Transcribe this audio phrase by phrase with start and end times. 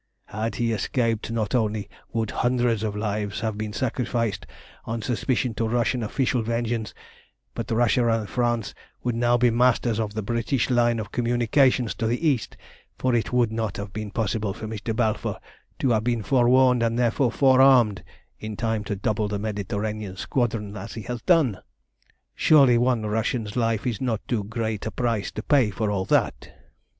[0.25, 4.47] "Had he escaped, not only would hundreds of lives have been sacrificed
[4.83, 6.95] on suspicion to Russian official vengeance,
[7.53, 12.07] but Russia and France would now be masters of the British line of communication to
[12.07, 12.57] the East,
[12.97, 14.95] for it would not have been possible for Mr.
[14.95, 15.37] Balfour
[15.77, 18.03] to have been forewarned, and therefore forearmed,
[18.39, 21.59] in time to double the Mediterranean Squadron as he has done.
[22.33, 26.49] Surely one Russian's life is not too great a price to pay for all that."